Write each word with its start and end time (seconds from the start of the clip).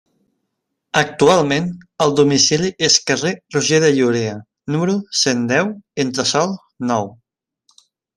Actualment 0.99 1.67
el 2.05 2.15
domicili 2.19 2.71
és 2.89 2.95
carrer 3.09 3.33
Roger 3.55 3.79
de 3.85 3.91
Llúria, 3.99 4.33
número 4.77 4.97
cent 5.25 5.45
deu, 5.53 5.71
entresòl 6.05 6.57
nou. 6.95 7.11